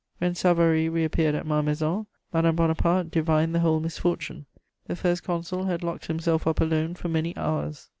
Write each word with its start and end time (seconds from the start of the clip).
When 0.17 0.33
Savary 0.33 0.89
reappeared 0.89 1.35
at 1.35 1.45
Malmaison, 1.45 2.07
Madame 2.33 2.55
Bonaparte 2.55 3.11
divined 3.11 3.53
the 3.53 3.59
whole 3.59 3.79
misfortune. 3.79 4.47
The 4.87 4.95
First 4.95 5.21
Consul 5.23 5.65
had 5.65 5.83
locked 5.83 6.07
himself 6.07 6.47
up 6.47 6.59
alone 6.59 6.95
for 6.95 7.07
many 7.07 7.37
hours. 7.37 7.87